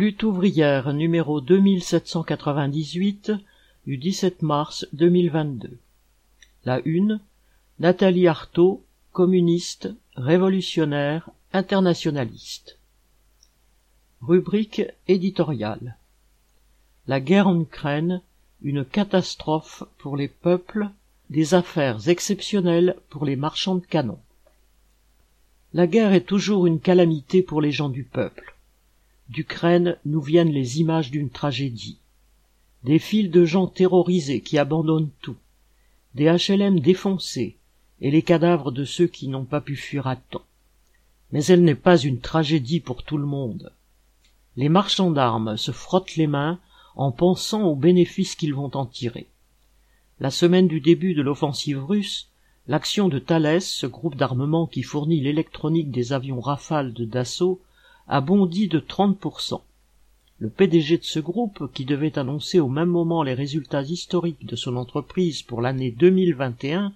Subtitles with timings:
[0.00, 3.32] Lutte ouvrière numéro 2798
[3.84, 5.76] du 17 mars 2022.
[6.64, 7.18] La une,
[7.80, 12.78] Nathalie Arthaud, communiste, révolutionnaire, internationaliste.
[14.22, 15.96] Rubrique éditoriale.
[17.08, 18.22] La guerre en Ukraine,
[18.62, 20.90] une catastrophe pour les peuples,
[21.28, 24.22] des affaires exceptionnelles pour les marchands de canons.
[25.74, 28.54] La guerre est toujours une calamité pour les gens du peuple.
[29.28, 31.98] D'Ukraine nous viennent les images d'une tragédie.
[32.84, 35.36] Des files de gens terrorisés qui abandonnent tout,
[36.14, 37.56] des HLM défoncés
[38.00, 40.44] et les cadavres de ceux qui n'ont pas pu fuir à temps.
[41.32, 43.72] Mais elle n'est pas une tragédie pour tout le monde.
[44.56, 46.58] Les marchands d'armes se frottent les mains
[46.96, 49.26] en pensant aux bénéfices qu'ils vont en tirer.
[50.20, 52.28] La semaine du début de l'offensive russe,
[52.66, 57.60] l'action de Thales, ce groupe d'armement qui fournit l'électronique des avions Rafale de Dassault,
[58.08, 59.60] a bondi de 30%.
[60.38, 64.56] Le PDG de ce groupe, qui devait annoncer au même moment les résultats historiques de
[64.56, 66.94] son entreprise pour l'année 2021,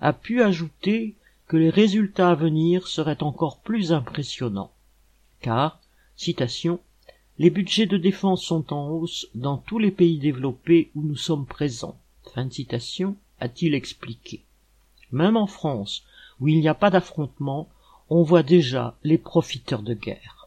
[0.00, 1.14] a pu ajouter
[1.46, 4.72] que les résultats à venir seraient encore plus impressionnants.
[5.40, 5.78] Car,
[6.16, 6.80] citation,
[7.38, 11.44] les budgets de défense sont en hausse dans tous les pays développés où nous sommes
[11.44, 11.98] présents.
[12.34, 14.42] Fin de citation, a-t-il expliqué.
[15.12, 16.04] Même en France,
[16.40, 17.68] où il n'y a pas d'affrontement,
[18.08, 20.45] on voit déjà les profiteurs de guerre.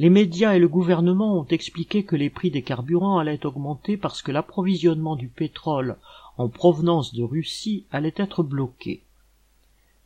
[0.00, 4.22] Les médias et le gouvernement ont expliqué que les prix des carburants allaient augmenter parce
[4.22, 5.96] que l'approvisionnement du pétrole
[6.36, 9.02] en provenance de Russie allait être bloqué.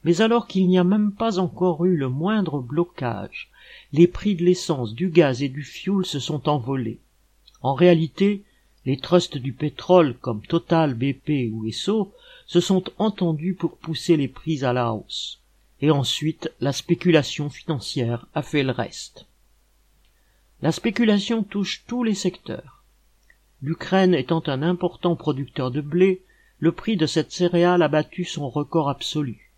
[0.04, 3.50] Mais alors qu'il n'y a même pas encore eu le moindre blocage,
[3.92, 6.98] les prix de l'essence, du gaz et du fioul se sont envolés.
[7.60, 8.44] En réalité,
[8.86, 12.12] les trusts du pétrole comme Total, BP ou Esso
[12.46, 15.38] se sont entendus pour pousser les prix à la hausse.
[15.82, 19.26] Et ensuite, la spéculation financière a fait le reste.
[20.62, 22.84] La spéculation touche tous les secteurs.
[23.62, 26.22] L'Ukraine étant un important producteur de blé,
[26.60, 29.50] le prix de cette céréale a battu son record absolu.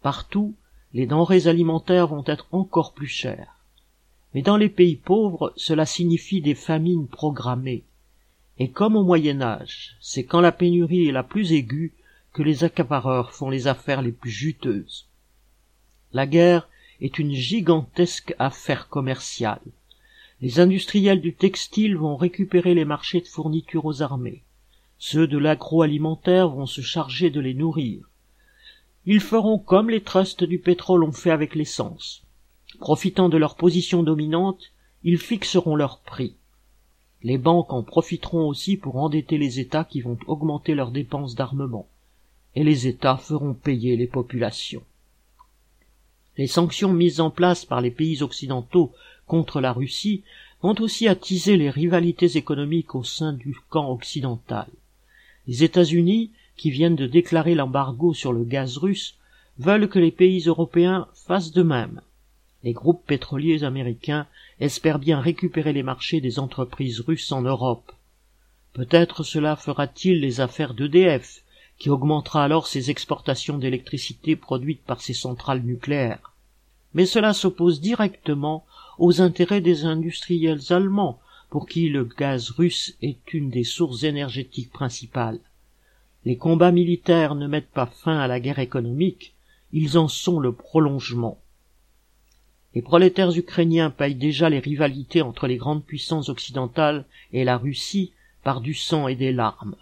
[0.00, 0.54] Partout,
[0.94, 3.56] les denrées alimentaires vont être encore plus chères.
[4.32, 7.84] Mais dans les pays pauvres, cela signifie des famines programmées.
[8.58, 11.92] Et comme au Moyen Âge, c'est quand la pénurie est la plus aiguë
[12.32, 15.08] que les accapareurs font les affaires les plus juteuses.
[16.14, 16.70] La guerre
[17.02, 19.60] est une gigantesque affaire commerciale.
[20.40, 24.44] Les industriels du textile vont récupérer les marchés de fournitures aux armées.
[24.96, 28.08] Ceux de l'agroalimentaire vont se charger de les nourrir.
[29.04, 32.22] Ils feront comme les trusts du pétrole ont fait avec l'essence.
[32.78, 34.70] Profitant de leur position dominante,
[35.02, 36.36] ils fixeront leurs prix.
[37.22, 41.88] Les banques en profiteront aussi pour endetter les États qui vont augmenter leurs dépenses d'armement.
[42.54, 44.84] Et les États feront payer les populations.
[46.36, 48.92] Les sanctions mises en place par les pays occidentaux
[49.28, 50.24] contre la Russie
[50.62, 54.66] vont aussi attiser les rivalités économiques au sein du camp occidental.
[55.46, 59.14] Les États-Unis, qui viennent de déclarer l'embargo sur le gaz russe,
[59.58, 62.00] veulent que les pays européens fassent de même.
[62.64, 64.26] Les groupes pétroliers américains
[64.58, 67.92] espèrent bien récupérer les marchés des entreprises russes en Europe.
[68.72, 71.42] Peut-être cela fera-t-il les affaires d'EDF,
[71.78, 76.32] qui augmentera alors ses exportations d'électricité produite par ses centrales nucléaires.
[76.94, 78.64] Mais cela s'oppose directement
[78.98, 81.20] aux intérêts des industriels allemands,
[81.50, 85.40] pour qui le gaz russe est une des sources énergétiques principales.
[86.24, 89.34] Les combats militaires ne mettent pas fin à la guerre économique,
[89.72, 91.38] ils en sont le prolongement.
[92.74, 98.12] Les prolétaires ukrainiens payent déjà les rivalités entre les grandes puissances occidentales et la Russie
[98.44, 99.76] par du sang et des larmes.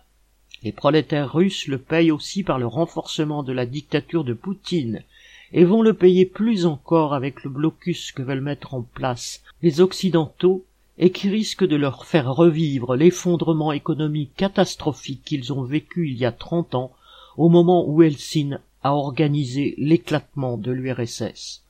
[0.62, 5.02] Les prolétaires russes le payent aussi par le renforcement de la dictature de Poutine
[5.52, 9.80] et vont le payer plus encore avec le blocus que veulent mettre en place les
[9.80, 10.64] Occidentaux
[10.98, 16.24] et qui risque de leur faire revivre l'effondrement économique catastrophique qu'ils ont vécu il y
[16.24, 16.92] a trente ans
[17.36, 21.62] au moment où Helsinki a organisé l'éclatement de l'URSS.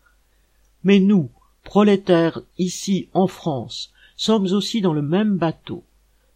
[0.84, 1.30] Mais nous,
[1.64, 5.82] prolétaires, ici en France, sommes aussi dans le même bateau.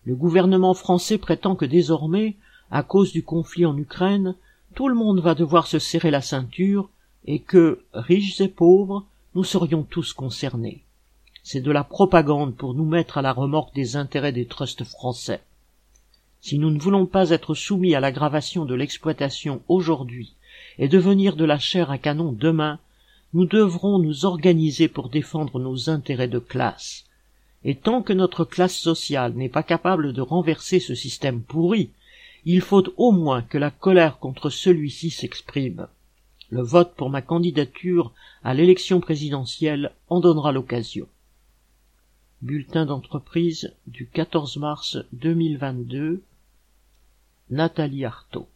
[0.04, 2.36] Le gouvernement français prétend que désormais,
[2.70, 4.34] à cause du conflit en Ukraine,
[4.74, 6.88] tout le monde va devoir se serrer la ceinture
[7.26, 10.82] et que, riches et pauvres, nous serions tous concernés.
[11.42, 15.40] C'est de la propagande pour nous mettre à la remorque des intérêts des trusts français.
[16.40, 20.34] Si nous ne voulons pas être soumis à l'aggravation de l'exploitation aujourd'hui
[20.78, 22.78] et devenir de la chair à canon demain,
[23.32, 27.04] nous devrons nous organiser pour défendre nos intérêts de classe.
[27.62, 31.90] Et tant que notre classe sociale n'est pas capable de renverser ce système pourri,
[32.44, 35.86] il faut au moins que la colère contre celui-ci s'exprime.
[36.50, 38.12] Le vote pour ma candidature
[38.42, 41.06] à l'élection présidentielle en donnera l'occasion.
[42.42, 46.22] Bulletin d'entreprise du 14 mars 2022
[47.50, 48.48] Nathalie Artaud